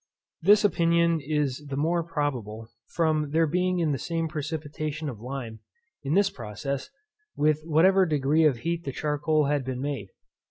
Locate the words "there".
3.29-3.45